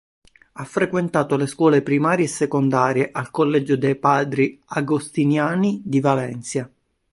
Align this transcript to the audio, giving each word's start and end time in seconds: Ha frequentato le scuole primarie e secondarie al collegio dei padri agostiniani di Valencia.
Ha 0.53 0.63
frequentato 0.65 1.35
le 1.37 1.45
scuole 1.45 1.83
primarie 1.83 2.25
e 2.25 2.27
secondarie 2.27 3.09
al 3.11 3.29
collegio 3.29 3.77
dei 3.77 3.95
padri 3.95 4.59
agostiniani 4.65 5.79
di 5.85 5.99
Valencia. 5.99 6.67